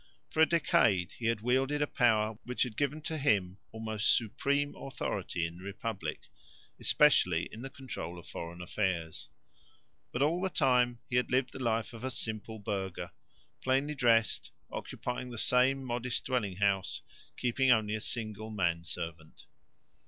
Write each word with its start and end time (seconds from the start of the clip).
For 0.31 0.41
a 0.41 0.47
decade 0.47 1.13
he 1.19 1.27
had 1.27 1.41
wielded 1.41 1.79
a 1.79 1.85
power 1.85 2.39
which 2.43 2.63
had 2.63 2.75
given 2.75 3.03
to 3.03 3.19
him 3.19 3.59
almost 3.71 4.17
supreme 4.17 4.73
authority 4.75 5.45
in 5.45 5.57
the 5.57 5.63
republic, 5.63 6.21
especially 6.79 7.47
in 7.51 7.61
the 7.61 7.69
control 7.69 8.17
of 8.17 8.25
foreign 8.25 8.63
affairs. 8.63 9.29
But 10.11 10.23
all 10.23 10.41
the 10.41 10.49
time 10.49 11.01
he 11.07 11.17
had 11.17 11.29
lived 11.29 11.51
the 11.53 11.59
life 11.61 11.93
of 11.93 12.03
a 12.03 12.09
simple 12.09 12.57
burgher, 12.57 13.11
plainly 13.61 13.93
dressed, 13.93 14.49
occupying 14.71 15.29
the 15.29 15.37
same 15.37 15.83
modest 15.83 16.25
dwelling 16.25 16.55
house, 16.55 17.03
keeping 17.37 17.69
only 17.71 17.93
a 17.93 18.01
single 18.01 18.49
manservant. 18.49 19.45